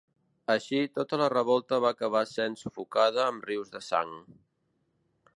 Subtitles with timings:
[0.51, 4.15] Així, tota la revolta va acabant sent sufocada amb rius de sang.